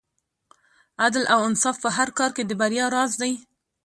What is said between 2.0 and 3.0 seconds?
کار کې د بریا